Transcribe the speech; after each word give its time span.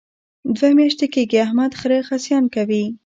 دوه 0.55 0.69
میاشتې 0.77 1.07
کېږي 1.13 1.37
احمد 1.45 1.71
خره 1.79 1.97
خصیان 2.07 2.45
کوي. 2.55 2.83